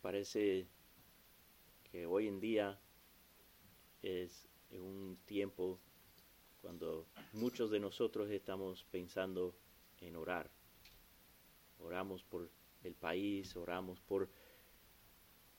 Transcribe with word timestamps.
parece 0.00 0.66
que 1.90 2.06
hoy 2.06 2.28
en 2.28 2.40
día 2.40 2.78
es 4.02 4.48
un 4.70 5.18
tiempo 5.24 5.78
cuando 6.60 7.06
muchos 7.32 7.70
de 7.70 7.80
nosotros 7.80 8.30
estamos 8.30 8.84
pensando 8.90 9.54
en 10.00 10.16
orar. 10.16 10.50
Oramos 11.80 12.22
por 12.24 12.50
el 12.82 12.94
país, 12.94 13.56
oramos 13.56 14.00
por 14.00 14.28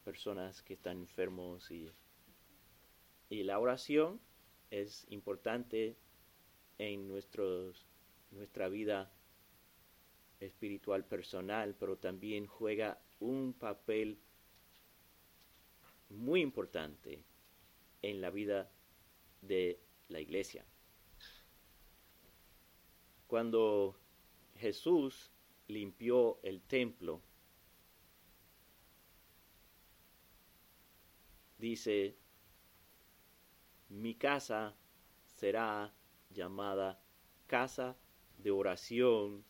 personas 0.03 0.61
que 0.61 0.73
están 0.73 0.99
enfermos 0.99 1.69
y, 1.71 1.91
y 3.29 3.43
la 3.43 3.59
oración 3.59 4.19
es 4.69 5.05
importante 5.09 5.95
en 6.77 7.07
nuestros, 7.07 7.85
nuestra 8.31 8.69
vida 8.69 9.11
espiritual 10.39 11.05
personal, 11.05 11.75
pero 11.77 11.97
también 11.97 12.47
juega 12.47 13.01
un 13.19 13.53
papel 13.53 14.19
muy 16.09 16.41
importante 16.41 17.23
en 18.01 18.21
la 18.21 18.29
vida 18.29 18.69
de 19.41 19.79
la 20.07 20.19
iglesia. 20.19 20.65
Cuando 23.27 23.95
Jesús 24.55 25.31
limpió 25.67 26.39
el 26.41 26.61
templo, 26.61 27.21
dice, 31.59 32.15
mi 33.89 34.15
casa 34.15 34.75
será 35.35 35.93
llamada 36.31 36.99
casa 37.47 37.95
de 38.37 38.51
oración 38.51 39.43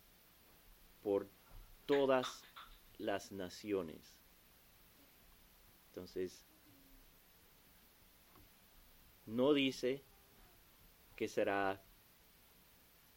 por 1.02 1.30
todas 1.85 2.44
las 2.98 3.32
naciones. 3.32 4.16
Entonces, 5.87 6.49
no 9.30 9.54
dice 9.54 10.02
que 11.16 11.27
será 11.27 11.82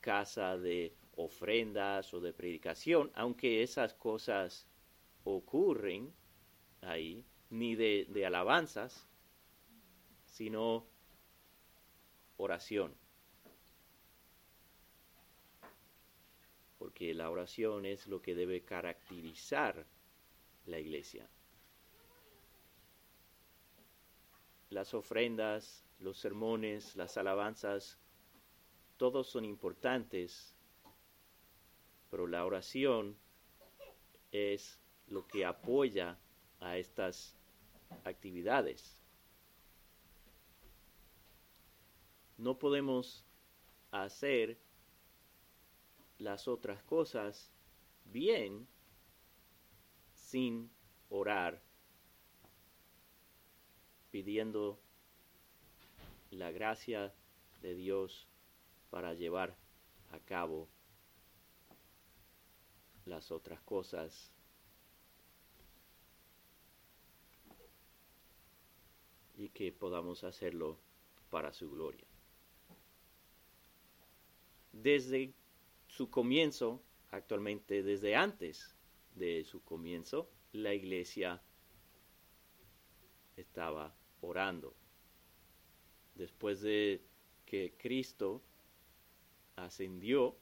casa 0.00 0.58
de 0.58 0.94
ofrendas 1.16 2.12
o 2.14 2.20
de 2.20 2.32
predicación, 2.32 3.10
aunque 3.14 3.62
esas 3.62 3.94
cosas 3.94 4.66
ocurren 5.24 6.12
ahí, 6.80 7.24
ni 7.50 7.74
de, 7.74 8.06
de 8.08 8.26
alabanzas, 8.26 9.06
sino 10.26 10.86
oración. 12.36 12.94
Porque 16.78 17.14
la 17.14 17.30
oración 17.30 17.86
es 17.86 18.06
lo 18.06 18.20
que 18.20 18.34
debe 18.34 18.62
caracterizar 18.62 19.86
la 20.66 20.78
iglesia. 20.78 21.28
Las 24.72 24.94
ofrendas, 24.94 25.84
los 25.98 26.16
sermones, 26.16 26.96
las 26.96 27.18
alabanzas, 27.18 27.98
todos 28.96 29.26
son 29.26 29.44
importantes, 29.44 30.56
pero 32.10 32.26
la 32.26 32.46
oración 32.46 33.14
es 34.30 34.80
lo 35.08 35.26
que 35.26 35.44
apoya 35.44 36.18
a 36.58 36.78
estas 36.78 37.36
actividades. 38.04 38.98
No 42.38 42.58
podemos 42.58 43.26
hacer 43.90 44.58
las 46.16 46.48
otras 46.48 46.82
cosas 46.84 47.52
bien 48.06 48.66
sin 50.14 50.70
orar, 51.10 51.60
pidiendo 54.12 54.78
la 56.30 56.52
gracia 56.52 57.12
de 57.62 57.74
Dios 57.74 58.28
para 58.90 59.14
llevar 59.14 59.56
a 60.12 60.18
cabo 60.20 60.68
las 63.06 63.32
otras 63.32 63.60
cosas 63.62 64.30
y 69.34 69.48
que 69.48 69.72
podamos 69.72 70.24
hacerlo 70.24 70.78
para 71.30 71.54
su 71.54 71.70
gloria. 71.70 72.06
Desde 74.72 75.32
su 75.88 76.10
comienzo, 76.10 76.82
actualmente 77.10 77.82
desde 77.82 78.14
antes 78.14 78.76
de 79.14 79.42
su 79.44 79.62
comienzo, 79.64 80.28
la 80.52 80.74
iglesia 80.74 81.42
estaba 83.36 83.94
orando. 84.22 84.74
Después 86.14 86.60
de 86.62 87.02
que 87.44 87.74
Cristo 87.76 88.42
ascendió 89.56 90.36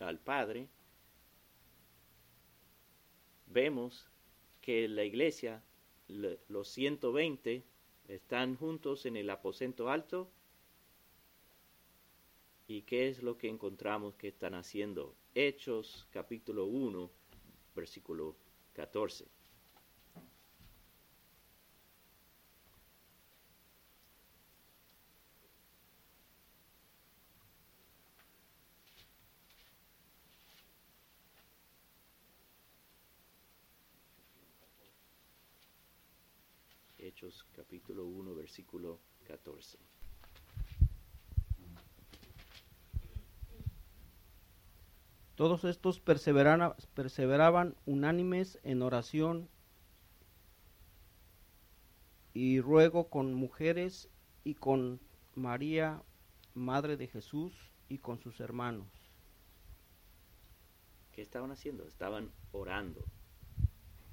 al 0.00 0.18
Padre, 0.18 0.68
vemos 3.46 4.06
que 4.60 4.88
la 4.88 5.04
iglesia 5.04 5.62
los 6.08 6.68
120 6.68 7.64
están 8.08 8.56
juntos 8.56 9.06
en 9.06 9.16
el 9.16 9.30
aposento 9.30 9.90
alto. 9.90 10.30
¿Y 12.66 12.82
qué 12.82 13.08
es 13.08 13.22
lo 13.22 13.38
que 13.38 13.48
encontramos 13.48 14.14
que 14.16 14.28
están 14.28 14.54
haciendo? 14.54 15.14
Hechos 15.34 16.06
capítulo 16.10 16.66
1, 16.66 17.10
versículo 17.74 18.36
14. 18.74 19.37
Hechos 37.18 37.44
capítulo 37.52 38.06
1, 38.06 38.32
versículo 38.36 39.00
14. 39.26 39.76
Todos 45.34 45.64
estos 45.64 45.98
perseveraban 45.98 47.74
unánimes 47.86 48.60
en 48.62 48.82
oración 48.82 49.48
y 52.34 52.60
ruego 52.60 53.08
con 53.08 53.34
mujeres 53.34 54.08
y 54.44 54.54
con 54.54 55.00
María, 55.34 56.00
Madre 56.54 56.96
de 56.96 57.08
Jesús, 57.08 57.52
y 57.88 57.98
con 57.98 58.20
sus 58.20 58.38
hermanos. 58.38 58.86
¿Qué 61.10 61.22
estaban 61.22 61.50
haciendo? 61.50 61.82
Estaban 61.88 62.30
orando, 62.52 63.04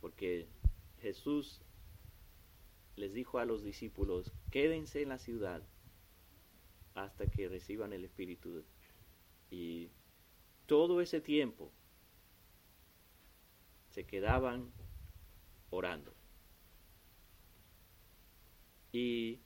porque 0.01 0.47
Jesús 1.01 1.61
les 2.95 3.13
dijo 3.13 3.39
a 3.39 3.45
los 3.45 3.63
discípulos, 3.63 4.33
quédense 4.51 5.01
en 5.01 5.09
la 5.09 5.19
ciudad 5.19 5.63
hasta 6.93 7.27
que 7.27 7.49
reciban 7.49 7.93
el 7.93 8.05
Espíritu. 8.05 8.63
Y 9.51 9.89
todo 10.65 11.01
ese 11.01 11.21
tiempo 11.21 11.71
se 13.89 14.05
quedaban 14.05 14.71
orando. 15.69 16.13
Y 18.91 19.39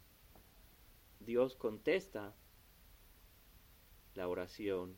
Dios 1.19 1.55
contesta 1.55 2.35
la 4.15 4.27
oración 4.27 4.95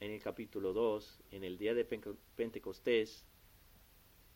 en 0.00 0.10
el 0.10 0.22
capítulo 0.22 0.72
2, 0.72 1.22
en 1.30 1.44
el 1.44 1.58
día 1.58 1.74
de 1.74 1.84
Pentecostés, 2.36 3.26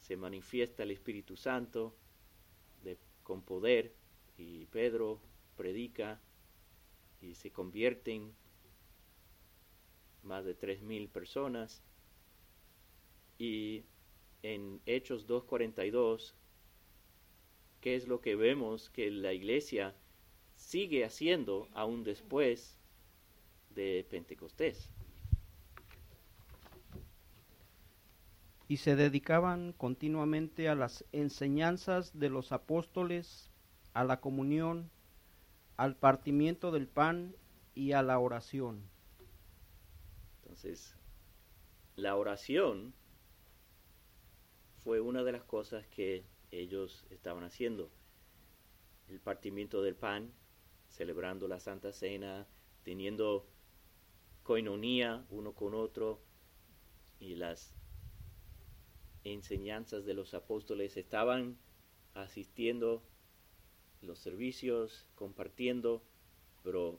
se 0.01 0.17
manifiesta 0.17 0.83
el 0.83 0.91
Espíritu 0.91 1.37
Santo 1.37 1.95
con 3.31 3.43
poder 3.43 3.95
y 4.39 4.67
Pedro 4.73 5.21
predica 5.57 6.21
y 7.23 7.37
se 7.37 7.53
convierten 7.53 8.35
más 10.25 10.45
de 10.45 10.57
tres 10.57 10.83
mil 10.83 11.09
personas 11.09 11.81
y 13.39 13.85
en 14.43 14.81
Hechos 14.85 15.29
2.42 15.29 16.35
¿qué 17.81 17.95
es 17.95 18.09
lo 18.09 18.21
que 18.21 18.35
vemos 18.35 18.91
que 18.91 19.13
la 19.13 19.33
iglesia 19.33 19.95
sigue 20.57 21.05
haciendo 21.05 21.69
aún 21.73 22.03
después 22.03 22.81
de 23.77 24.05
Pentecostés? 24.11 24.91
Y 28.71 28.77
se 28.77 28.95
dedicaban 28.95 29.73
continuamente 29.73 30.69
a 30.69 30.77
las 30.77 31.05
enseñanzas 31.11 32.17
de 32.17 32.31
los 32.31 32.53
apóstoles, 32.53 33.51
a 33.95 34.05
la 34.05 34.21
comunión, 34.21 34.93
al 35.77 35.97
partimiento 35.97 36.71
del 36.71 36.87
pan 36.87 37.35
y 37.75 37.95
a 37.95 38.03
la 38.05 38.21
oración. 38.21 38.89
Entonces, 40.37 40.95
la 41.97 42.15
oración 42.15 42.95
fue 44.85 45.01
una 45.01 45.25
de 45.25 45.33
las 45.33 45.43
cosas 45.43 45.85
que 45.89 46.25
ellos 46.53 47.05
estaban 47.11 47.43
haciendo. 47.43 47.91
El 49.09 49.19
partimiento 49.19 49.83
del 49.83 49.97
pan, 49.97 50.31
celebrando 50.87 51.49
la 51.49 51.59
Santa 51.59 51.93
Cena, 51.93 52.47
teniendo 52.85 53.49
coinonía 54.45 55.27
uno 55.29 55.55
con 55.55 55.75
otro 55.75 56.21
y 57.19 57.35
las 57.35 57.75
enseñanzas 59.25 60.05
de 60.05 60.15
los 60.15 60.35
apóstoles 60.35 60.97
estaban 60.97 61.59
asistiendo 62.15 63.03
los 64.03 64.19
servicios, 64.19 65.07
compartiendo, 65.15 66.03
pero 66.63 66.99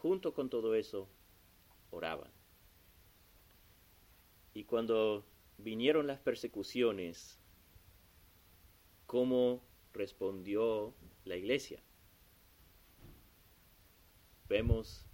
junto 0.00 0.34
con 0.34 0.50
todo 0.50 0.74
eso 0.74 1.08
oraban. 1.90 2.30
Y 4.54 4.64
cuando 4.64 5.24
vinieron 5.58 6.06
las 6.06 6.20
persecuciones, 6.20 7.38
¿cómo 9.06 9.62
respondió 9.94 10.94
la 11.24 11.36
iglesia? 11.36 11.82
Vemos, 14.48 15.06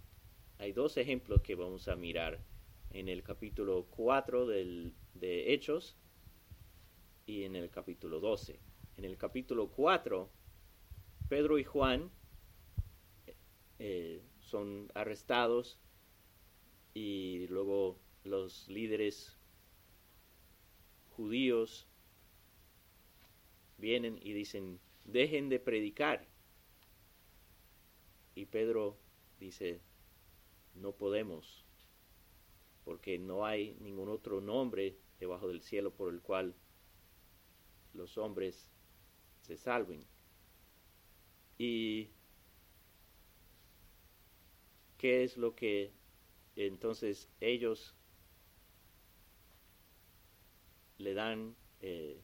hay 0.57 0.73
dos 0.73 0.97
ejemplos 0.97 1.41
que 1.41 1.55
vamos 1.55 1.87
a 1.87 1.95
mirar 1.95 2.43
en 2.91 3.07
el 3.07 3.23
capítulo 3.23 3.85
4 3.91 4.47
del, 4.47 4.93
de 5.13 5.53
Hechos 5.53 5.95
y 7.29 7.43
en 7.43 7.55
el 7.55 7.69
capítulo 7.69 8.19
12. 8.19 8.59
En 8.97 9.05
el 9.05 9.15
capítulo 9.15 9.69
4, 9.69 10.31
Pedro 11.29 11.59
y 11.59 11.63
Juan 11.63 12.09
eh, 13.77 14.23
son 14.39 14.91
arrestados 14.95 15.79
y 16.95 17.45
luego 17.49 17.99
los 18.23 18.67
líderes 18.67 19.37
judíos 21.11 21.87
vienen 23.77 24.17
y 24.23 24.33
dicen, 24.33 24.79
dejen 25.05 25.49
de 25.49 25.59
predicar. 25.59 26.27
Y 28.33 28.47
Pedro 28.47 28.97
dice, 29.39 29.81
no 30.73 30.93
podemos, 30.93 31.63
porque 32.85 33.19
no 33.19 33.45
hay 33.45 33.77
ningún 33.81 34.09
otro 34.09 34.41
nombre 34.41 34.97
debajo 35.19 35.47
del 35.47 35.61
cielo 35.61 35.93
por 35.93 36.11
el 36.11 36.21
cual 36.21 36.55
los 37.93 38.17
hombres 38.17 38.67
se 39.41 39.57
salven. 39.57 40.05
¿Y 41.57 42.09
qué 44.97 45.23
es 45.23 45.37
lo 45.37 45.55
que 45.55 45.91
entonces 46.55 47.29
ellos 47.39 47.95
le 50.97 51.13
dan, 51.13 51.55
eh, 51.81 52.21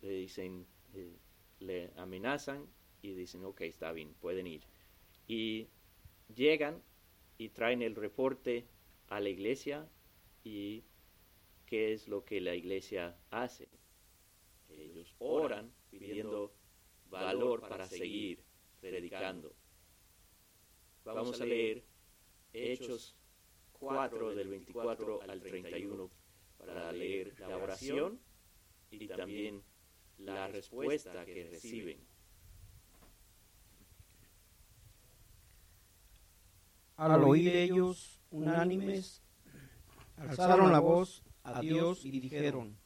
le 0.00 0.10
dicen, 0.10 0.66
eh, 0.94 1.16
le 1.60 1.90
amenazan 1.96 2.66
y 3.02 3.14
dicen, 3.14 3.44
ok, 3.44 3.62
está 3.62 3.92
bien, 3.92 4.14
pueden 4.14 4.46
ir. 4.46 4.62
Y 5.26 5.68
llegan 6.34 6.82
y 7.36 7.50
traen 7.50 7.82
el 7.82 7.96
reporte 7.96 8.66
a 9.08 9.20
la 9.20 9.28
iglesia 9.28 9.88
y 10.44 10.84
qué 11.66 11.92
es 11.92 12.08
lo 12.08 12.24
que 12.24 12.40
la 12.40 12.54
iglesia 12.54 13.16
hace. 13.30 13.68
Ellos 14.78 15.14
oran 15.18 15.72
pidiendo 15.90 16.52
valor 17.10 17.60
para 17.60 17.86
seguir 17.88 18.44
predicando. 18.80 19.54
Vamos 21.04 21.40
a 21.40 21.44
leer 21.44 21.84
Hechos 22.52 23.16
4 23.72 24.34
del 24.34 24.48
24 24.48 25.22
al 25.22 25.40
31 25.40 26.10
para 26.58 26.92
leer 26.92 27.38
la 27.40 27.56
oración 27.56 28.20
y 28.90 29.06
también 29.06 29.62
la 30.18 30.48
respuesta 30.48 31.24
que 31.24 31.48
reciben. 31.50 32.06
Al 36.96 37.22
oír 37.22 37.54
ellos 37.54 38.20
unánimes, 38.30 39.22
alzaron 40.16 40.72
la 40.72 40.80
voz 40.80 41.22
a 41.44 41.60
Dios 41.60 42.04
y 42.04 42.10
dijeron, 42.10 42.76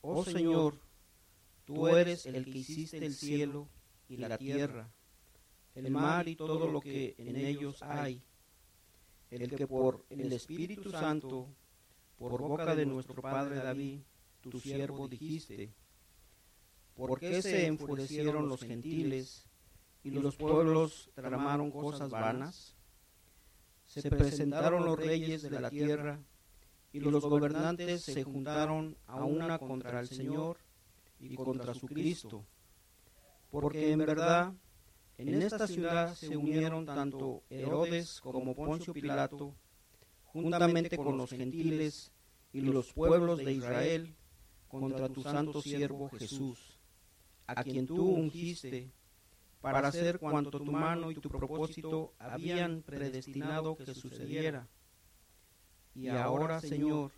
Oh 0.00 0.24
Señor, 0.24 0.78
tú 1.64 1.88
eres 1.88 2.26
el 2.26 2.44
que 2.44 2.58
hiciste 2.58 3.04
el 3.04 3.14
cielo 3.14 3.68
y 4.08 4.16
la 4.16 4.36
tierra, 4.38 4.90
el 5.74 5.90
mar 5.90 6.28
y 6.28 6.36
todo 6.36 6.68
lo 6.68 6.80
que 6.80 7.14
en 7.18 7.36
ellos 7.36 7.82
hay, 7.82 8.22
el 9.30 9.50
que 9.50 9.66
por 9.66 10.04
el 10.10 10.32
Espíritu 10.32 10.90
Santo, 10.90 11.48
por 12.18 12.40
boca 12.40 12.74
de 12.74 12.86
nuestro 12.86 13.20
Padre 13.20 13.56
David, 13.56 14.00
tu 14.40 14.60
siervo, 14.60 15.08
dijiste, 15.08 15.72
¿por 16.94 17.18
qué 17.18 17.42
se 17.42 17.66
enfurecieron 17.66 18.48
los 18.48 18.60
gentiles 18.60 19.46
y 20.02 20.10
los 20.10 20.36
pueblos 20.36 21.10
tramaron 21.14 21.70
cosas 21.70 22.10
vanas? 22.10 22.76
Se 23.86 24.10
presentaron 24.10 24.84
los 24.84 24.98
reyes 24.98 25.42
de 25.42 25.60
la 25.60 25.70
tierra 25.70 26.20
y 26.92 27.00
los 27.00 27.24
gobernantes 27.24 28.02
se 28.02 28.22
juntaron 28.22 28.96
a 29.06 29.24
una 29.24 29.58
contra 29.58 30.00
el 30.00 30.08
Señor 30.08 30.58
y 31.18 31.34
contra 31.36 31.74
su 31.74 31.86
Cristo, 31.86 32.44
porque 33.50 33.92
en 33.92 33.98
verdad 33.98 34.52
en 35.16 35.42
esta 35.42 35.66
ciudad 35.66 36.14
se 36.14 36.36
unieron 36.36 36.86
tanto 36.86 37.44
Herodes 37.48 38.20
como 38.20 38.54
Poncio 38.54 38.92
Pilato, 38.92 39.54
juntamente 40.24 40.96
con 40.96 41.16
los 41.16 41.30
gentiles 41.30 42.12
y 42.52 42.60
los 42.60 42.92
pueblos 42.92 43.38
de 43.38 43.52
Israel, 43.52 44.16
contra 44.68 45.08
tu 45.08 45.22
santo 45.22 45.62
siervo 45.62 46.08
Jesús, 46.10 46.80
a 47.46 47.62
quien 47.62 47.86
tú 47.86 48.06
ungiste 48.06 48.90
para 49.60 49.88
hacer 49.88 50.18
cuanto 50.18 50.58
tu 50.58 50.72
mano 50.72 51.10
y 51.10 51.14
tu 51.14 51.28
propósito 51.28 52.12
habían 52.18 52.82
predestinado 52.82 53.76
que 53.76 53.94
sucediera. 53.94 54.68
Y 55.94 56.08
ahora, 56.08 56.60
Señor, 56.60 57.12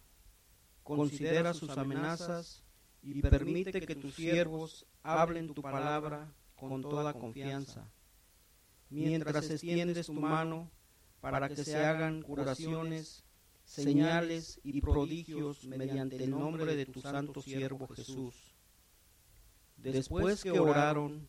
considera 0.83 1.55
sus 1.55 1.71
amenazas 1.71 2.63
y 3.07 3.23
permite 3.23 3.81
que 3.81 3.95
tus 3.95 4.15
siervos 4.15 4.85
hablen 5.03 5.55
tu 5.55 5.63
palabra 5.63 6.33
con 6.57 6.83
toda 6.83 7.13
confianza, 7.13 7.89
mientras 8.91 9.49
extiendes 9.51 10.07
tu 10.07 10.15
mano 10.15 10.71
para 11.21 11.49
que 11.49 11.57
se 11.57 11.77
hagan 11.77 12.23
curaciones, 12.23 13.25
señales 13.65 14.61
y 14.65 14.81
prodigios 14.81 15.65
mediante 15.65 16.23
el 16.23 16.31
nombre 16.31 16.75
de 16.75 16.87
tu 16.87 17.01
santo 17.01 17.41
siervo 17.43 17.87
Jesús. 17.89 18.55
Después 19.77 20.43
que 20.43 20.59
oraron, 20.59 21.29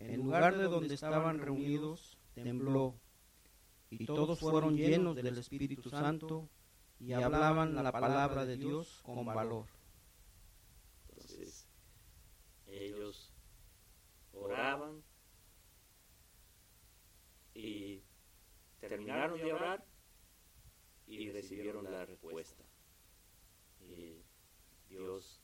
en 0.00 0.16
lugar 0.16 0.56
de 0.56 0.64
donde 0.64 0.94
estaban 0.94 1.38
reunidos, 1.38 2.18
tembló, 2.34 2.98
y 3.90 4.04
todos 4.04 4.40
fueron 4.40 4.76
llenos 4.76 5.14
del 5.14 5.38
Espíritu 5.38 5.88
Santo 5.88 6.48
y 6.98 7.12
hablaban 7.12 7.74
la 7.76 7.92
palabra 7.92 8.44
de 8.44 8.56
Dios 8.56 9.00
con 9.04 9.24
valor. 9.24 9.66
Ellos 12.74 13.32
oraban 14.32 15.02
y 17.54 18.02
terminaron 18.80 19.38
de 19.38 19.52
orar 19.52 19.84
y 21.06 21.30
recibieron 21.30 21.84
la 21.90 22.04
respuesta. 22.04 22.64
Y 23.80 24.24
Dios 24.88 25.40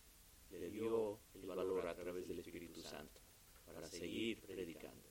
le 0.51 0.71
dio 0.71 1.21
el 1.35 1.47
valor 1.47 1.87
a 1.87 1.95
través 1.95 2.27
del 2.27 2.41
Espíritu 2.41 2.83
Santo 2.83 3.21
para 3.65 3.89
seguir 3.89 4.41
predicando. 4.41 5.09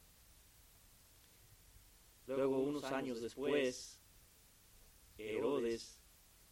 Luego, 2.28 2.60
unos 2.60 2.84
años 2.84 3.22
después, 3.22 4.00
Herodes 5.18 6.02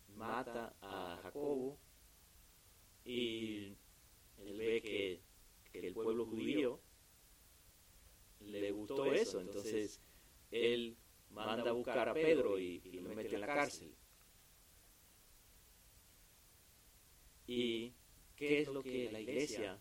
mata 0.07 0.75
a 0.81 1.19
Jacobo 1.21 1.77
y 3.03 3.75
él 4.37 4.57
ve 4.57 4.81
que, 4.81 5.21
que 5.79 5.87
el 5.87 5.93
pueblo 5.93 6.25
judío 6.25 6.81
le 8.39 8.71
gustó 8.71 9.05
eso, 9.13 9.41
entonces 9.41 10.01
él 10.51 10.97
manda 11.29 11.69
a 11.69 11.73
buscar 11.73 12.09
a 12.09 12.13
Pedro 12.13 12.59
y, 12.59 12.79
lo 13.01 13.09
mete 13.09 13.35
en 13.35 13.41
la 13.41 13.47
cárcel. 13.47 13.95
¿Y 17.45 17.93
qué 18.35 18.61
es 18.61 18.67
lo 18.67 18.83
que 18.83 19.11
la 19.11 19.21
iglesia 19.21 19.79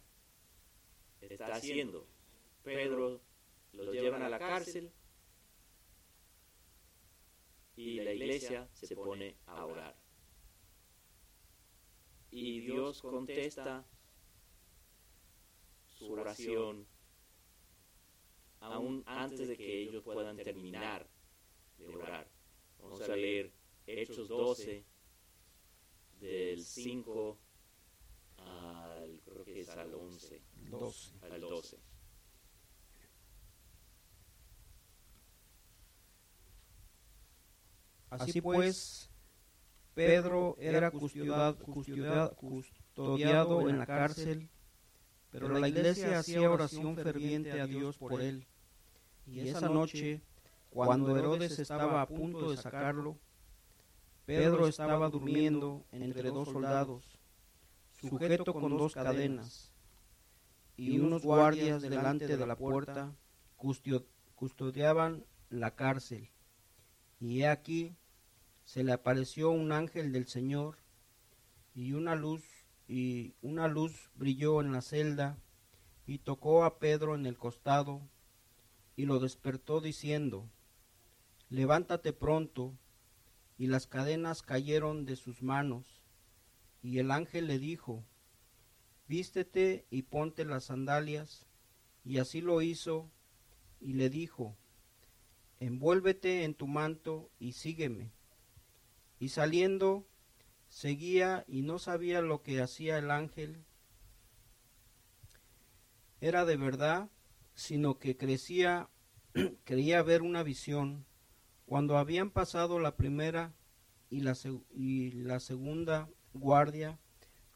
está 1.20 1.54
haciendo? 1.54 2.06
Pedro 2.62 3.20
lo 3.72 3.92
llevan 3.92 4.22
a 4.22 4.28
la 4.28 4.38
cárcel 4.38 4.92
y 7.76 7.96
la 8.00 8.12
iglesia 8.12 8.68
se 8.72 8.94
pone 8.94 9.36
a 9.46 9.64
orar. 9.64 9.96
Y 12.30 12.60
Dios 12.60 13.02
contesta 13.02 13.86
su 15.96 16.12
oración 16.12 16.86
aún 18.60 19.02
antes 19.06 19.48
de 19.48 19.56
que 19.56 19.82
ellos 19.82 20.02
puedan 20.02 20.36
terminar 20.36 21.08
de 21.78 21.88
orar. 21.88 22.28
Vamos 22.78 23.00
a 23.00 23.16
leer 23.16 23.52
Hechos 23.86 24.28
12, 24.28 24.84
del 26.20 26.64
5 26.64 27.38
al 28.38 29.20
al 29.78 29.94
11, 29.94 30.42
12. 30.70 31.14
al 31.22 31.40
12. 31.40 31.78
Así 38.10 38.40
pues, 38.40 39.10
Pedro 39.94 40.56
era 40.58 40.90
custodiado, 40.90 41.58
custodiado, 41.58 42.36
custodiado 42.36 43.68
en 43.68 43.78
la 43.78 43.86
cárcel, 43.86 44.48
pero 45.30 45.49
la 45.49 45.68
iglesia 45.68 46.18
hacía 46.18 46.50
oración 46.50 46.97
ferviente 46.97 47.61
a 47.61 47.66
Dios 47.66 47.99
por 47.99 48.21
él. 48.21 48.47
Y 49.26 49.40
esa 49.40 49.68
noche, 49.68 50.23
cuando 50.71 51.16
Herodes 51.16 51.59
estaba 51.59 52.00
a 52.00 52.06
punto 52.06 52.50
de 52.50 52.56
sacarlo, 52.56 53.18
Pedro 54.25 54.66
estaba 54.66 55.09
durmiendo 55.09 55.85
entre 55.92 56.30
dos 56.30 56.49
soldados, 56.49 57.18
sujeto 58.00 58.52
con 58.52 58.76
dos 58.76 58.95
cadenas, 58.95 59.73
y 60.76 60.99
unos 60.99 61.23
guardias 61.23 61.83
delante 61.83 62.37
de 62.37 62.47
la 62.47 62.56
puerta 62.56 63.14
custodiaban 64.35 65.25
la 65.49 65.75
cárcel. 65.75 66.28
Y 67.21 67.42
he 67.42 67.49
aquí, 67.49 67.95
se 68.64 68.85
le 68.85 68.92
apareció 68.92 69.50
un 69.50 69.73
ángel 69.73 70.12
del 70.12 70.26
Señor, 70.26 70.76
y 71.75 71.92
una 71.92 72.14
luz, 72.14 72.42
y 72.88 73.35
una 73.43 73.69
luz 73.69 74.11
brilló 74.14 74.61
en 74.61 74.73
la 74.73 74.83
celda, 74.83 75.38
y 76.07 76.19
tocó 76.19 76.64
a 76.64 76.78
Pedro 76.78 77.14
en 77.14 77.26
el 77.26 77.37
costado, 77.37 78.00
y 78.95 79.07
lo 79.07 79.19
despertó 79.19 79.81
diciendo, 79.81 80.49
Levántate 81.49 82.12
pronto, 82.12 82.76
y 83.59 83.69
las 83.69 83.87
cadenas 83.87 84.43
cayeron 84.43 85.05
de 85.05 85.16
sus 85.16 85.43
manos. 85.43 86.02
Y 86.83 86.99
el 86.99 87.11
ángel 87.11 87.47
le 87.47 87.59
dijo, 87.59 88.05
Vístete 89.09 89.87
y 89.90 90.02
ponte 90.02 90.45
las 90.45 90.64
sandalias. 90.64 91.47
Y 92.05 92.19
así 92.19 92.40
lo 92.40 92.62
hizo, 92.62 93.11
y 93.81 93.95
le 93.95 94.11
dijo, 94.11 94.57
Envuélvete 95.61 96.45
en 96.45 96.55
tu 96.55 96.66
manto 96.66 97.31
y 97.38 97.52
sígueme. 97.52 98.12
Y 99.19 99.31
saliendo, 99.31 100.07
seguía 100.76 101.42
y 101.49 101.62
no 101.62 101.78
sabía 101.78 102.21
lo 102.21 102.42
que 102.42 102.61
hacía 102.61 102.99
el 102.99 103.11
ángel. 103.11 103.64
Era 106.21 106.45
de 106.45 106.59
verdad, 106.59 107.09
sino 107.54 107.99
que 107.99 108.18
crecía, 108.18 108.90
creía 109.64 110.02
ver 110.02 110.21
una 110.21 110.42
visión 110.42 111.06
cuando 111.64 111.97
habían 111.97 112.30
pasado 112.30 112.78
la 112.78 112.95
primera 112.95 113.54
y 114.11 114.21
la, 114.21 114.37
y 114.71 115.12
la 115.12 115.40
segunda 115.40 116.11
guardia, 116.35 116.99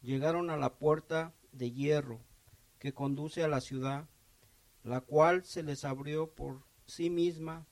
llegaron 0.01 0.49
a 0.49 0.57
la 0.57 0.79
puerta 0.79 1.35
de 1.53 1.73
hierro 1.73 2.23
que 2.79 2.95
conduce 2.95 3.45
a 3.45 3.49
la 3.49 3.61
ciudad, 3.61 4.09
la 4.83 5.03
cual 5.03 5.45
se 5.45 5.63
les 5.63 5.85
abrió 5.85 6.35
por 6.35 6.63
sí 6.87 7.11
misma, 7.11 7.67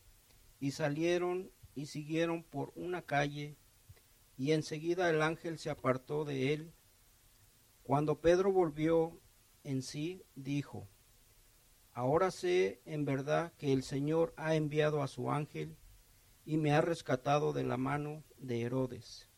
y 0.60 0.72
salieron 0.72 1.50
y 1.74 1.86
siguieron 1.86 2.42
por 2.42 2.70
una 2.76 3.00
calle, 3.00 3.56
y 4.38 4.52
enseguida 4.52 5.10
el 5.10 5.20
ángel 5.20 5.58
se 5.58 5.68
apartó 5.68 6.24
de 6.24 6.54
él. 6.54 6.72
Cuando 7.82 8.20
Pedro 8.20 8.52
volvió 8.52 9.20
en 9.64 9.82
sí, 9.82 10.22
dijo, 10.36 10.88
Ahora 11.92 12.30
sé 12.30 12.80
en 12.86 13.04
verdad 13.04 13.52
que 13.58 13.72
el 13.72 13.82
Señor 13.82 14.32
ha 14.36 14.54
enviado 14.54 15.02
a 15.02 15.08
su 15.08 15.30
ángel, 15.30 15.76
y 16.48 16.56
me 16.56 16.72
ha 16.72 16.80
rescatado 16.80 17.52
de 17.52 17.62
la 17.62 17.76
mano 17.76 18.24
de 18.38 18.62
Herodes 18.62 19.28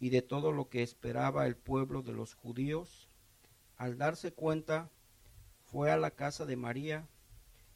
y 0.00 0.10
de 0.10 0.22
todo 0.22 0.50
lo 0.50 0.68
que 0.68 0.82
esperaba 0.82 1.46
el 1.46 1.56
pueblo 1.56 2.02
de 2.02 2.14
los 2.14 2.34
judíos. 2.34 3.08
Al 3.76 3.96
darse 3.96 4.32
cuenta, 4.32 4.90
fue 5.62 5.92
a 5.92 5.96
la 5.96 6.10
casa 6.10 6.44
de 6.44 6.56
María, 6.56 7.06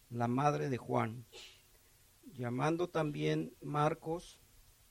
la 0.09 0.27
madre 0.27 0.69
de 0.69 0.79
Juan, 0.79 1.27
llamando 2.33 2.89
también 2.89 3.55
Marcos, 3.63 4.40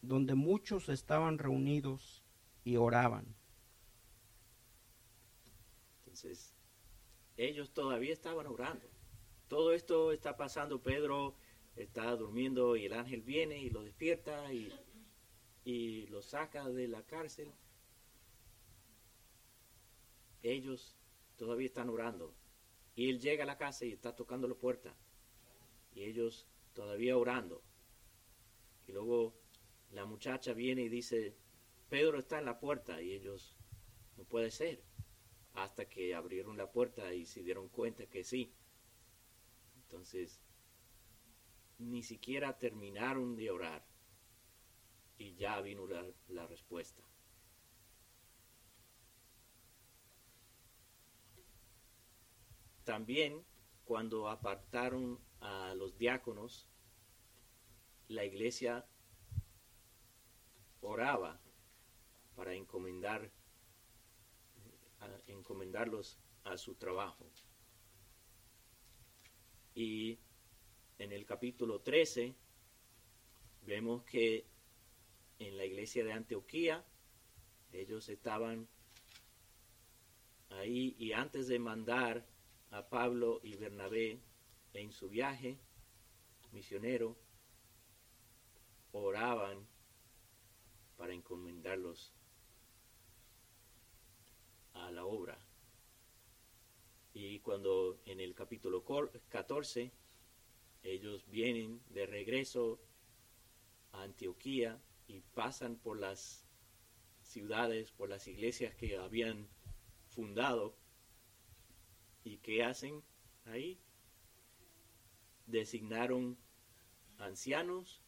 donde 0.01 0.35
muchos 0.35 0.89
estaban 0.89 1.37
reunidos 1.37 2.23
y 2.63 2.77
oraban. 2.77 3.35
Entonces, 5.99 6.53
ellos 7.37 7.71
todavía 7.71 8.13
estaban 8.13 8.47
orando. 8.47 8.87
Todo 9.47 9.73
esto 9.73 10.11
está 10.11 10.37
pasando, 10.37 10.81
Pedro 10.81 11.35
está 11.75 12.15
durmiendo 12.15 12.75
y 12.75 12.85
el 12.85 12.93
ángel 12.93 13.21
viene 13.21 13.57
y 13.57 13.69
lo 13.69 13.83
despierta 13.83 14.53
y, 14.53 14.71
y 15.63 16.07
lo 16.07 16.21
saca 16.21 16.67
de 16.69 16.87
la 16.87 17.03
cárcel. 17.03 17.51
Ellos 20.43 20.95
todavía 21.37 21.67
están 21.67 21.89
orando. 21.89 22.33
Y 22.95 23.09
él 23.09 23.19
llega 23.19 23.43
a 23.43 23.47
la 23.47 23.57
casa 23.57 23.85
y 23.85 23.93
está 23.93 24.15
tocando 24.15 24.47
la 24.47 24.55
puerta. 24.55 24.93
Y 25.93 26.03
ellos 26.03 26.47
todavía 26.73 27.17
orando. 27.17 27.61
Y 28.87 28.91
luego 28.91 29.33
muchacha 30.19 30.51
viene 30.51 30.81
y 30.81 30.89
dice, 30.89 31.33
Pedro 31.87 32.19
está 32.19 32.39
en 32.39 32.45
la 32.45 32.59
puerta. 32.59 33.01
Y 33.01 33.13
ellos, 33.13 33.55
no 34.17 34.25
puede 34.25 34.51
ser. 34.51 34.83
Hasta 35.53 35.85
que 35.87 36.13
abrieron 36.13 36.57
la 36.57 36.69
puerta 36.69 37.13
y 37.13 37.25
se 37.25 37.41
dieron 37.41 37.69
cuenta 37.69 38.05
que 38.05 38.25
sí. 38.25 38.53
Entonces, 39.83 40.41
ni 41.77 42.03
siquiera 42.03 42.57
terminaron 42.57 43.37
de 43.37 43.49
orar 43.49 43.85
y 45.17 45.35
ya 45.35 45.61
vino 45.61 45.87
la, 45.87 46.05
la 46.27 46.45
respuesta. 46.47 47.01
También 52.83 53.45
cuando 53.85 54.27
apartaron 54.27 55.17
a 55.39 55.73
los 55.75 55.97
diáconos, 55.97 56.67
la 58.09 58.25
iglesia 58.25 58.85
oraba 60.81 61.39
para 62.35 62.53
encomendar 62.53 63.31
encomendarlos 65.27 66.17
a 66.43 66.57
su 66.57 66.75
trabajo. 66.75 67.25
Y 69.73 70.19
en 70.97 71.11
el 71.13 71.25
capítulo 71.25 71.79
13 71.79 72.35
vemos 73.65 74.03
que 74.03 74.45
en 75.39 75.55
la 75.55 75.65
iglesia 75.65 76.03
de 76.03 76.11
Antioquía 76.11 76.83
ellos 77.71 78.09
estaban 78.09 78.67
ahí 80.49 80.95
y 80.97 81.13
antes 81.13 81.47
de 81.47 81.59
mandar 81.59 82.25
a 82.71 82.87
Pablo 82.89 83.39
y 83.43 83.55
Bernabé 83.55 84.19
en 84.73 84.91
su 84.91 85.09
viaje 85.09 85.57
misionero, 86.51 87.15
oraban 88.91 89.67
para 90.99 91.13
encomendarlos 91.13 92.11
a 94.73 94.91
la 94.91 95.05
obra. 95.05 95.39
Y 97.13 97.39
cuando 97.39 98.01
en 98.05 98.19
el 98.19 98.35
capítulo 98.35 98.83
14 99.29 99.93
ellos 100.83 101.25
vienen 101.31 101.81
de 101.89 102.05
regreso 102.05 102.81
a 103.93 104.03
Antioquía 104.03 104.77
y 105.07 105.21
pasan 105.21 105.77
por 105.77 105.97
las 105.97 106.43
ciudades, 107.23 107.91
por 107.91 108.09
las 108.09 108.27
iglesias 108.27 108.75
que 108.75 108.97
habían 108.97 109.47
fundado. 110.09 110.75
¿Y 112.25 112.39
qué 112.39 112.65
hacen 112.65 113.01
ahí? 113.45 113.79
Designaron 115.47 116.37
ancianos 117.19 118.01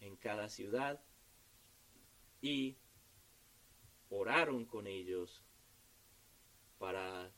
en 0.00 0.14
cada 0.14 0.48
ciudad 0.48 1.02
y 2.40 2.76
oraron 4.10 4.64
con 4.64 4.86
ellos 4.86 5.42
para, 6.78 7.30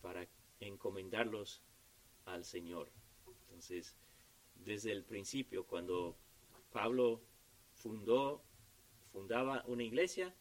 para 0.00 0.26
encomendarlos 0.60 1.62
al 2.24 2.44
Señor. 2.44 2.90
Entonces, 3.26 3.96
desde 4.54 4.92
el 4.92 5.04
principio, 5.04 5.66
cuando 5.66 6.16
Pablo 6.72 7.20
fundó, 7.74 8.42
fundaba 9.12 9.64
una 9.66 9.82
iglesia, 9.82 10.34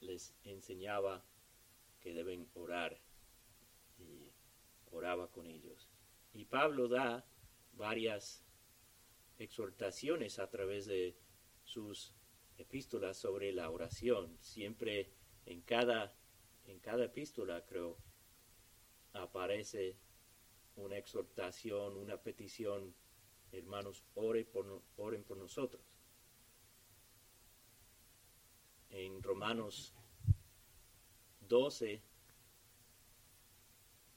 les 0.00 0.34
enseñaba 0.44 1.24
que 2.00 2.14
deben 2.14 2.48
orar 2.54 2.98
y 3.98 4.30
oraba 4.92 5.28
con 5.28 5.46
ellos. 5.46 5.88
Y 6.32 6.44
Pablo 6.44 6.88
da 6.88 7.24
varias 7.72 8.44
exhortaciones 9.38 10.38
a 10.38 10.50
través 10.50 10.86
de 10.86 11.16
sus 11.64 12.14
epístolas 12.56 13.16
sobre 13.16 13.52
la 13.52 13.70
oración. 13.70 14.36
Siempre 14.40 15.12
en 15.46 15.62
cada, 15.62 16.14
en 16.66 16.78
cada 16.80 17.04
epístola, 17.04 17.64
creo, 17.64 17.96
aparece 19.12 19.96
una 20.76 20.96
exhortación, 20.96 21.96
una 21.96 22.16
petición, 22.16 22.94
hermanos, 23.52 24.04
oren 24.14 24.46
por, 24.46 24.82
oren 24.96 25.24
por 25.24 25.36
nosotros. 25.36 25.82
En 28.90 29.22
Romanos 29.22 29.94
12, 31.40 32.02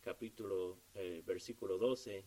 capítulo, 0.02 0.78
eh, 0.96 1.22
versículo 1.26 1.78
12, 1.78 2.26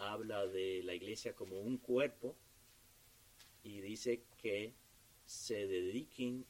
habla 0.00 0.46
de 0.46 0.82
la 0.82 0.94
iglesia 0.94 1.34
como 1.34 1.60
un 1.60 1.76
cuerpo 1.76 2.34
y 3.62 3.80
dice 3.80 4.24
que 4.38 4.74
se 5.26 5.66
dediquen 5.66 6.46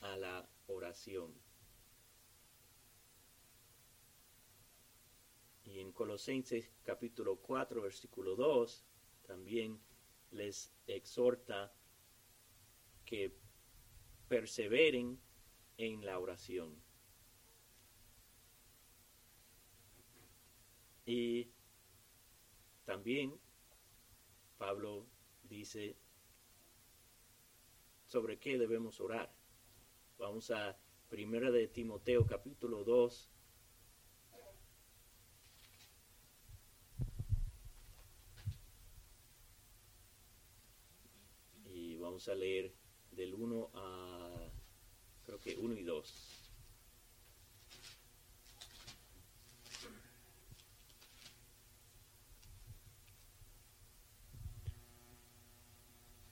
a 0.00 0.16
la 0.16 0.48
oración. 0.66 1.32
Y 5.64 5.80
en 5.80 5.92
Colosenses 5.92 6.70
capítulo 6.84 7.36
4, 7.36 7.80
versículo 7.80 8.36
2, 8.36 8.84
también 9.26 9.80
les 10.32 10.70
exhorta 10.86 11.72
que 13.06 13.34
perseveren 14.28 15.18
en 15.78 16.04
la 16.04 16.18
oración. 16.18 16.74
Y 21.06 21.48
también 22.84 23.38
Pablo 24.58 25.06
dice 25.44 25.96
sobre 28.06 28.38
qué 28.38 28.58
debemos 28.58 29.00
orar. 29.00 29.32
Vamos 30.18 30.50
a 30.50 30.76
Primera 31.08 31.50
de 31.50 31.66
Timoteo 31.66 32.26
capítulo 32.26 32.84
2 32.84 33.30
y 41.64 41.96
vamos 41.96 42.28
a 42.28 42.34
leer 42.34 42.72
del 43.12 43.34
1 43.34 43.70
a 43.74 44.50
creo 45.24 45.40
que 45.40 45.56
1 45.56 45.74
y 45.78 45.82
2. 45.82 46.39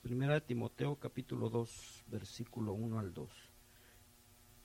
Primera 0.09 0.41
Timoteo 0.41 0.97
capítulo 0.97 1.50
2, 1.50 2.05
versículo 2.07 2.73
1 2.73 2.99
al 2.99 3.12
2. 3.12 3.31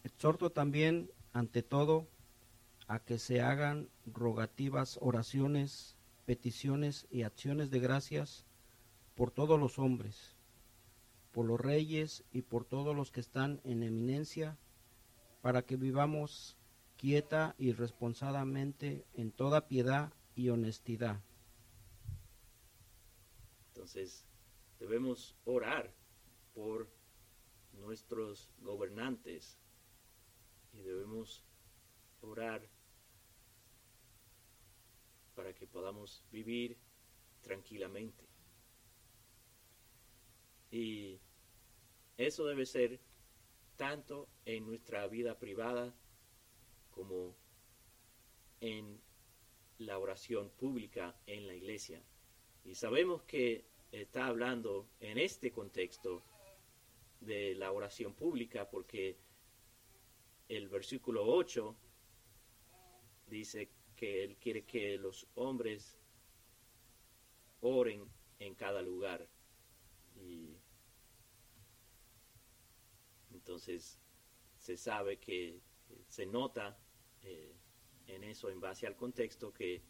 Exhorto 0.06 0.52
también, 0.54 1.12
ante 1.34 1.62
todo, 1.62 2.08
a 2.88 3.00
que 3.00 3.20
se 3.20 3.42
hagan 3.42 3.90
rogativas, 4.06 4.98
oraciones, 5.02 5.98
peticiones 6.26 7.08
y 7.12 7.24
acciones 7.24 7.72
de 7.72 7.82
gracias 7.82 8.46
por 9.16 9.32
todos 9.32 9.60
los 9.60 9.80
hombres, 9.80 10.38
por 11.34 11.46
los 11.46 11.60
reyes 11.60 12.24
y 12.32 12.44
por 12.44 12.64
todos 12.64 12.96
los 12.96 13.12
que 13.12 13.20
están 13.20 13.60
en 13.66 13.84
eminencia, 13.84 14.58
para 15.42 15.64
que 15.64 15.76
vivamos 15.76 16.56
quieta 16.96 17.54
y 17.58 17.74
responsadamente 17.74 19.04
en 19.14 19.34
toda 19.34 19.68
piedad 19.68 20.14
y 20.38 20.48
honestidad. 20.48 21.20
Entonces, 23.74 24.26
debemos 24.84 25.34
orar 25.46 25.94
por 26.54 26.90
nuestros 27.72 28.50
gobernantes 28.60 29.58
y 30.74 30.82
debemos 30.82 31.42
orar 32.20 32.68
para 35.36 35.54
que 35.54 35.68
podamos 35.68 36.26
vivir 36.34 36.78
tranquilamente. 37.42 38.28
Y 40.70 41.18
eso 42.18 42.46
debe 42.46 42.66
ser 42.66 43.00
tanto 43.78 44.28
en 44.44 44.66
nuestra 44.66 45.08
vida 45.08 45.40
privada 45.40 45.96
como 46.92 47.38
en 48.60 49.00
la 49.78 49.98
oración 49.98 50.50
pública 50.50 51.16
en 51.26 51.48
la 51.48 51.56
iglesia. 51.56 52.04
Y 52.66 52.76
sabemos 52.76 53.24
que 53.24 53.73
está 54.02 54.26
hablando 54.26 54.88
en 55.00 55.20
este 55.20 55.52
contexto 55.52 56.24
de 57.22 57.54
la 57.56 57.72
oración 57.72 58.14
pública 58.16 58.68
porque 58.68 59.18
el 60.50 60.68
versículo 60.68 61.26
8 61.26 61.76
dice 63.28 63.70
que 63.96 64.24
él 64.24 64.36
quiere 64.38 64.64
que 64.66 64.98
los 64.98 65.28
hombres 65.36 65.98
oren 67.62 68.10
en 68.40 68.56
cada 68.56 68.82
lugar. 68.82 69.28
Y 70.16 70.58
entonces 73.32 74.00
se 74.58 74.76
sabe 74.76 75.20
que 75.20 75.62
se 76.08 76.26
nota 76.26 76.78
eh, 77.22 77.56
en 78.08 78.24
eso 78.24 78.50
en 78.50 78.60
base 78.60 78.88
al 78.88 78.96
contexto 78.96 79.54
que, 79.54 79.82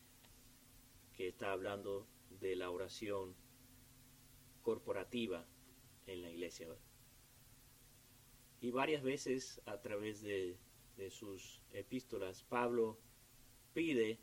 que 1.13 1.29
está 1.29 1.53
hablando 1.53 2.05
de 2.29 2.55
la 2.57 2.69
oración 2.69 3.35
corporativa 4.63 5.45
en 6.07 6.21
la 6.21 6.29
iglesia. 6.31 6.67
Y 8.61 8.71
varias 8.71 9.03
veces 9.03 9.61
a 9.65 9.81
través 9.81 10.21
de, 10.21 10.57
sus 11.09 11.61
epístolas, 11.73 12.43
Pablo 12.43 12.97
pide 13.73 14.17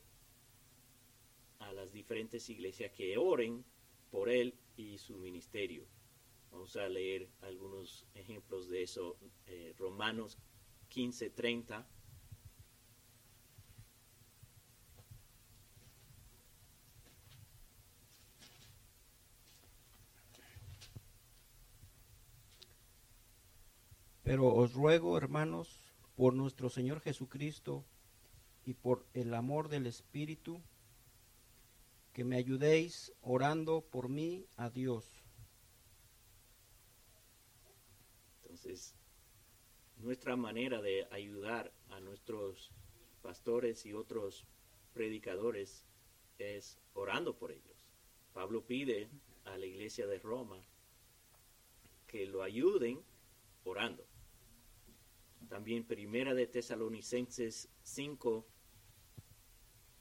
a 1.59 1.73
las 1.73 1.93
diferentes 1.93 2.49
iglesias 2.49 2.91
que 2.93 3.19
oren 3.19 3.65
por 4.11 4.31
él 4.31 4.55
y 4.77 4.99
su 4.99 5.17
ministerio. 5.19 5.85
Vamos 6.51 6.75
a 6.77 6.89
leer 6.89 7.29
algunos 7.43 8.07
ejemplos 8.15 8.69
de 8.69 8.83
eso. 8.83 9.19
Eh, 9.47 9.75
Romanos 9.77 10.39
15, 10.89 11.31
Pero 24.31 24.47
os 24.55 24.75
ruego, 24.75 25.19
hermanos, 25.19 25.83
por 26.15 26.35
nuestro 26.35 26.71
Señor 26.71 27.01
Jesucristo 27.01 27.85
y 28.65 28.75
por 28.75 29.05
el 29.13 29.35
amor 29.35 29.69
del 29.69 29.89
Espíritu, 29.89 30.63
que 32.13 32.23
me 32.23 32.37
ayudéis 32.37 33.13
orando 33.23 33.81
por 33.81 34.09
mí 34.09 34.47
a 34.57 34.71
Dios. 34.71 35.05
Entonces, 38.43 38.95
nuestra 39.97 40.37
manera 40.37 40.81
de 40.81 41.09
ayudar 41.11 41.73
a 41.89 41.99
nuestros 41.99 42.71
pastores 43.23 43.85
y 43.85 43.95
otros 43.95 44.47
predicadores 44.93 45.85
es 46.39 46.79
orando 46.95 47.37
por 47.37 47.51
ellos. 47.51 47.85
Pablo 48.33 48.65
pide 48.65 49.11
a 49.45 49.59
la 49.59 49.67
iglesia 49.67 50.07
de 50.07 50.21
Roma 50.21 50.65
que 52.07 52.27
lo 52.27 52.45
ayuden 52.45 53.03
orando. 53.65 54.10
También 55.51 55.83
Primera 55.83 56.33
de 56.33 56.47
Tesalonicenses 56.47 57.69
5, 57.83 58.47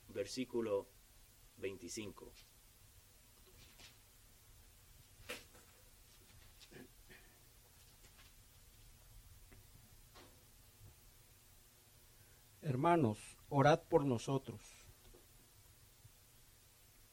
versículo 0.09 0.87
25. 1.57 2.31
Hermanos, 12.61 13.17
orad 13.49 13.81
por 13.89 14.05
nosotros. 14.05 14.61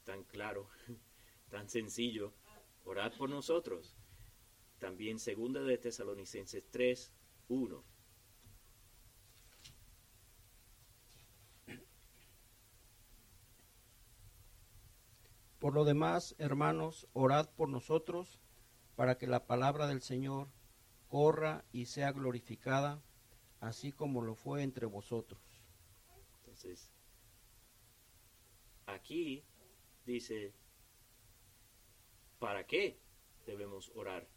Tan 0.04 0.24
claro, 0.24 0.68
tan 1.48 1.70
sencillo. 1.70 2.34
Orad 2.84 3.14
por 3.16 3.30
nosotros. 3.30 3.96
También 4.78 5.18
Segunda 5.18 5.62
de 5.62 5.78
Tesalonicenses 5.78 6.62
3, 6.70 7.14
1. 7.48 7.95
Por 15.66 15.74
lo 15.74 15.84
demás, 15.84 16.36
hermanos, 16.38 17.08
orad 17.12 17.50
por 17.56 17.68
nosotros 17.68 18.38
para 18.94 19.18
que 19.18 19.26
la 19.26 19.48
palabra 19.48 19.88
del 19.88 20.00
Señor 20.00 20.46
corra 21.08 21.64
y 21.72 21.86
sea 21.86 22.12
glorificada, 22.12 23.02
así 23.58 23.90
como 23.90 24.22
lo 24.22 24.36
fue 24.36 24.62
entre 24.62 24.86
vosotros. 24.86 25.40
Entonces, 26.36 26.92
aquí 28.86 29.42
dice, 30.04 30.54
¿para 32.38 32.64
qué 32.64 33.00
debemos 33.44 33.90
orar 33.96 34.28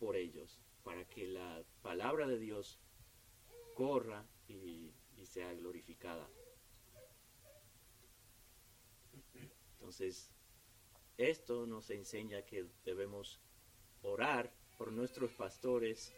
por 0.00 0.16
ellos? 0.16 0.58
Para 0.82 1.04
que 1.04 1.28
la 1.28 1.62
palabra 1.82 2.26
de 2.26 2.40
Dios 2.40 2.80
corra 3.76 4.26
y, 4.48 4.92
sea 5.24 5.54
glorificada. 5.54 6.28
Entonces, 9.78 10.32
esto 11.18 11.66
nos 11.66 11.90
enseña 11.90 12.42
que 12.42 12.64
debemos 12.84 13.40
orar 14.02 14.52
por 14.78 14.92
nuestros 14.92 15.32
pastores 15.32 16.14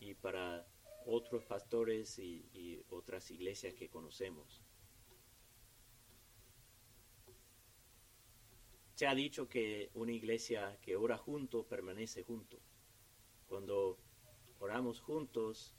y 0.00 0.14
para 0.14 0.66
otros 1.06 1.44
pastores 1.44 2.18
y, 2.18 2.84
otras 2.90 3.30
iglesias 3.30 3.74
que 3.74 3.88
conocemos. 3.88 4.60
Se 8.94 9.06
ha 9.06 9.14
dicho 9.14 9.48
que 9.48 9.90
una 9.94 10.12
iglesia 10.12 10.76
que 10.82 10.96
ora 10.96 11.16
junto 11.16 11.64
permanece 11.64 12.22
junto. 12.24 12.58
Cuando 13.48 13.96
oramos 14.58 15.00
juntos, 15.00 15.74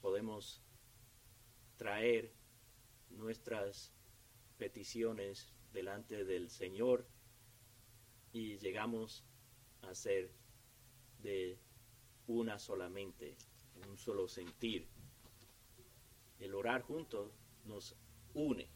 podemos 0.00 0.60
traer 1.76 2.32
nuestras 3.10 3.92
peticiones 4.58 5.52
delante 5.72 6.24
del 6.24 6.50
Señor 6.50 7.06
y 8.32 8.58
llegamos 8.58 9.24
a 9.82 9.94
ser 9.94 10.30
de 11.22 11.58
una 12.26 12.58
solamente, 12.58 13.36
un 13.88 13.98
solo 13.98 14.28
sentir. 14.28 14.88
El 16.38 16.54
orar 16.54 16.82
juntos 16.82 17.32
nos 17.64 17.96
une 18.34 18.68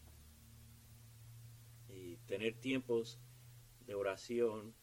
y 1.89 2.17
tener 2.27 2.61
tiempos 2.61 3.19
de 3.87 3.95
oración 3.95 4.75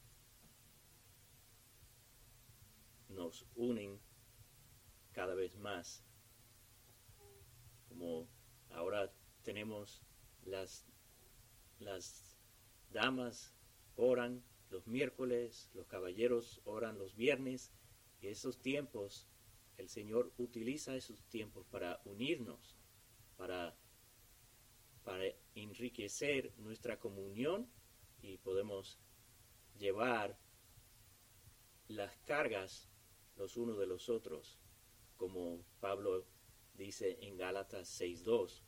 nos 3.09 3.45
unen 3.55 3.99
cada 5.11 5.35
vez 5.35 5.57
más. 5.57 6.03
Como 7.89 8.27
ahora 8.71 9.11
tenemos 9.43 10.01
las, 10.45 10.85
las 11.81 12.37
damas 12.91 13.53
oran 13.95 14.43
los 14.69 14.87
miércoles, 14.87 15.69
los 15.73 15.85
caballeros 15.87 16.61
oran 16.63 16.97
los 16.97 17.15
viernes, 17.15 17.71
y 18.21 18.27
esos 18.27 18.61
tiempos, 18.61 19.27
el 19.77 19.89
Señor 19.89 20.31
utiliza 20.37 20.95
esos 20.95 21.23
tiempos 21.25 21.65
para 21.67 21.99
unirnos, 22.05 22.77
para, 23.35 23.75
para 25.03 25.25
enriquecer 25.55 26.53
nuestra 26.57 26.99
comunión 26.99 27.67
y 28.21 28.37
podemos 28.37 28.99
llevar 29.77 30.37
las 31.87 32.15
cargas 32.27 32.87
los 33.35 33.57
unos 33.57 33.79
de 33.79 33.87
los 33.87 34.07
otros, 34.09 34.59
como 35.17 35.63
Pablo 35.79 36.25
dice 36.75 37.17
en 37.21 37.37
Gálatas 37.37 37.99
6.2. 37.99 38.61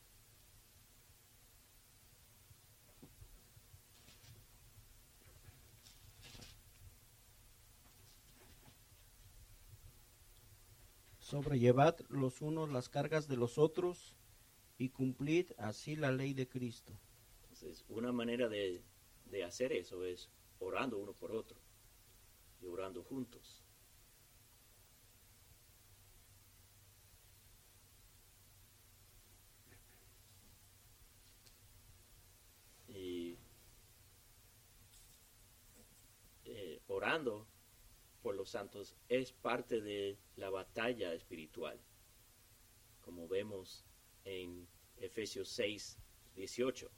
Sobrellevad 11.34 11.98
los 12.10 12.42
unos 12.42 12.70
las 12.70 12.88
cargas 12.88 13.26
de 13.26 13.36
los 13.36 13.58
otros 13.58 14.14
y 14.78 14.90
cumplid 14.90 15.50
así 15.58 15.96
la 15.96 16.12
ley 16.12 16.32
de 16.32 16.46
Cristo. 16.46 16.92
Entonces, 17.42 17.84
una 17.88 18.12
manera 18.12 18.48
de, 18.48 18.84
de 19.32 19.42
hacer 19.42 19.72
eso 19.72 20.04
es 20.04 20.30
orando 20.60 20.96
uno 20.96 21.12
por 21.12 21.32
otro 21.32 21.58
y 22.62 22.66
orando 22.66 23.02
juntos. 23.02 23.64
Y 32.86 33.36
eh, 36.44 36.80
orando 36.86 37.48
santos 38.50 38.94
es 39.08 39.32
parte 39.32 39.80
de 39.80 40.18
la 40.36 40.50
batalla 40.50 41.12
espiritual, 41.12 41.78
como 43.02 43.28
vemos 43.28 43.84
en 44.24 44.66
Efesios 44.98 45.48
6, 45.48 45.98
18. 46.36 46.90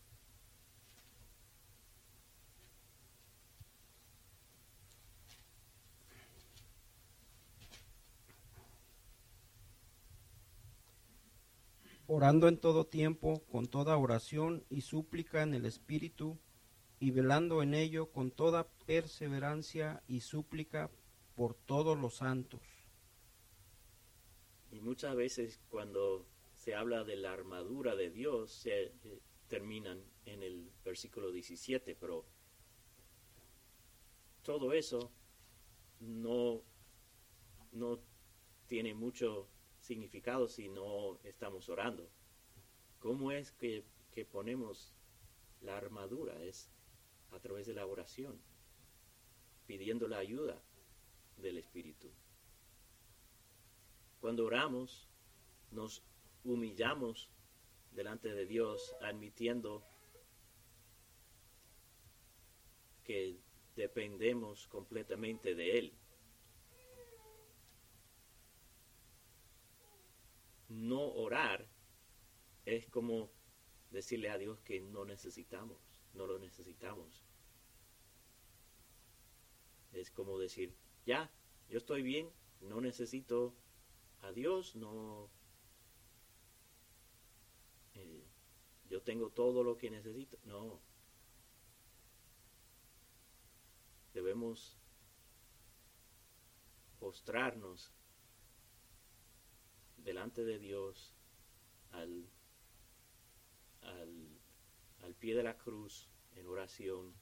orando 12.09 12.47
en 12.49 12.57
todo 12.57 12.87
tiempo, 12.87 13.43
con 13.51 13.67
toda 13.67 13.97
oración 13.97 14.65
y 14.71 14.83
súplica 14.83 15.43
en 15.43 15.55
el 15.55 15.67
Espíritu, 15.67 16.39
y 16.99 17.11
velando 17.11 17.63
en 17.63 17.75
ello 17.75 18.11
con 18.11 18.31
toda 18.31 18.69
perseverancia 18.87 20.03
y 20.07 20.21
súplica 20.21 20.91
por 21.37 21.55
todos 21.55 21.99
los 21.99 22.15
santos. 22.17 22.63
Y 24.73 24.81
muchas 24.81 25.15
veces 25.15 25.61
cuando 25.69 26.27
se 26.55 26.75
habla 26.75 27.05
de 27.05 27.17
la 27.17 27.33
armadura 27.33 27.95
de 27.95 28.11
Dios, 28.11 28.51
se 28.51 28.85
eh, 28.85 29.21
terminan 29.47 30.03
en 30.25 30.43
el 30.43 30.73
versículo 30.83 31.31
17, 31.31 31.95
pero 31.95 32.25
todo 34.43 34.73
eso 34.73 35.13
no, 36.01 36.63
no 37.73 38.01
tiene 38.67 38.95
mucho 38.95 39.47
significado 39.79 40.49
si 40.49 40.69
no 40.69 41.19
estamos 41.23 41.69
orando. 41.69 42.09
¿Cómo 42.99 43.31
es 43.31 43.53
que, 43.53 43.85
que 44.11 44.25
ponemos 44.25 44.95
la 45.61 45.77
armadura? 45.77 46.43
Es 46.43 46.71
a 47.31 47.39
través 47.41 47.67
de 47.67 47.75
la 47.75 47.87
oración, 47.87 48.41
pidiendo 49.67 50.09
la 50.09 50.19
ayuda 50.19 50.63
del 51.37 51.59
Espíritu. 51.59 52.11
Cuando 54.21 54.47
oramos, 54.47 55.09
nos 55.71 56.03
humillamos 56.45 57.31
delante 57.93 58.33
de 58.33 58.47
Dios, 58.47 58.95
admitiendo 59.01 59.85
que 63.05 63.39
dependemos 63.77 64.67
completamente 64.69 65.55
de 65.55 65.79
Él. 65.79 65.93
No 70.69 71.01
orar 71.01 71.67
es 72.65 72.87
como 72.89 73.31
decirle 73.91 74.29
a 74.31 74.39
Dios 74.39 74.61
que 74.61 74.81
no 74.81 75.05
necesitamos, 75.05 75.79
no 76.15 76.27
lo 76.27 76.39
necesitamos. 76.39 77.23
Es 79.93 80.11
como 80.11 80.39
decir, 80.39 80.75
ya, 81.07 81.31
yo 81.69 81.79
estoy 81.79 82.03
bien, 82.03 82.31
no 82.61 82.81
necesito 82.81 83.55
a 84.23 84.33
Dios, 84.33 84.75
no... 84.75 85.31
Eh, 87.95 88.27
yo 88.91 89.01
tengo 89.03 89.31
todo 89.31 89.63
lo 89.63 89.79
que 89.79 89.91
necesito. 89.91 90.39
No. 90.45 90.81
Debemos 94.13 94.77
postrarnos 96.99 97.93
delante 99.99 100.45
de 100.45 100.59
Dios 100.59 101.15
al, 101.93 102.29
al, 103.83 104.41
al 105.03 105.15
pie 105.15 105.35
de 105.35 105.43
la 105.43 105.57
cruz 105.57 106.09
en 106.35 106.47
oración, 106.47 107.15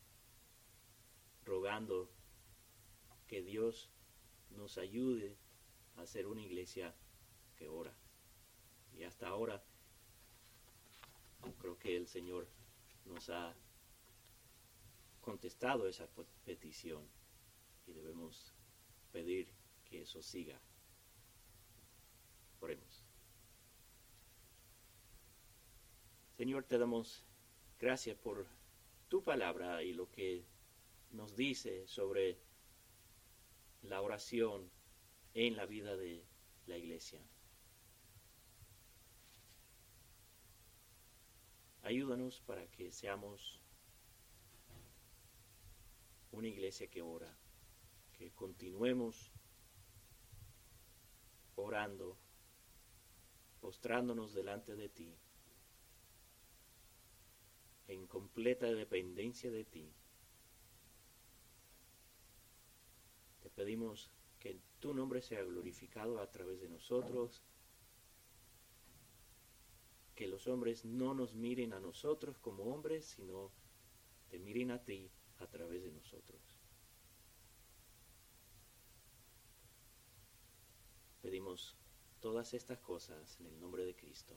rogando 1.44 2.10
que 3.26 3.42
Dios 3.42 3.90
nos 4.50 4.78
ayude 4.78 5.36
a 5.96 6.06
ser 6.06 6.26
una 6.26 6.42
iglesia 6.42 6.94
que 7.56 7.68
ora. 7.68 7.94
Y 8.96 9.04
hasta 9.04 9.28
ahora 9.28 9.62
creo 11.58 11.78
que 11.78 11.96
el 11.96 12.06
Señor 12.06 12.48
nos 13.04 13.28
ha 13.30 13.54
contestado 15.20 15.88
esa 15.88 16.08
petición 16.44 17.06
y 17.86 17.92
debemos 17.92 18.54
pedir 19.12 19.48
que 19.84 20.02
eso 20.02 20.22
siga. 20.22 20.60
Oremos. 22.60 23.04
Señor, 26.36 26.64
te 26.64 26.78
damos 26.78 27.24
gracias 27.78 28.16
por 28.18 28.46
tu 29.08 29.22
palabra 29.22 29.82
y 29.82 29.92
lo 29.92 30.10
que 30.10 30.44
nos 31.12 31.36
dice 31.36 31.86
sobre 31.86 32.38
la 33.84 34.00
oración 34.00 34.70
en 35.34 35.56
la 35.56 35.66
vida 35.66 35.96
de 35.96 36.24
la 36.66 36.78
iglesia. 36.78 37.20
Ayúdanos 41.82 42.40
para 42.40 42.66
que 42.68 42.90
seamos 42.92 43.60
una 46.32 46.48
iglesia 46.48 46.88
que 46.88 47.02
ora, 47.02 47.36
que 48.16 48.32
continuemos 48.32 49.32
orando, 51.56 52.16
postrándonos 53.60 54.32
delante 54.32 54.76
de 54.76 54.88
ti, 54.88 55.14
en 57.88 58.06
completa 58.06 58.66
dependencia 58.66 59.50
de 59.50 59.64
ti. 59.64 59.92
Pedimos 63.54 64.10
que 64.38 64.60
tu 64.80 64.92
nombre 64.94 65.22
sea 65.22 65.42
glorificado 65.42 66.20
a 66.20 66.30
través 66.30 66.60
de 66.60 66.68
nosotros, 66.68 67.42
que 70.14 70.26
los 70.26 70.46
hombres 70.46 70.84
no 70.84 71.14
nos 71.14 71.34
miren 71.34 71.72
a 71.72 71.80
nosotros 71.80 72.38
como 72.38 72.64
hombres, 72.64 73.06
sino 73.06 73.50
te 74.28 74.38
miren 74.38 74.70
a 74.70 74.84
ti 74.84 75.10
a 75.38 75.46
través 75.46 75.82
de 75.82 75.92
nosotros. 75.92 76.40
Pedimos 81.22 81.76
todas 82.20 82.54
estas 82.54 82.78
cosas 82.80 83.40
en 83.40 83.46
el 83.46 83.58
nombre 83.58 83.84
de 83.84 83.96
Cristo. 83.96 84.36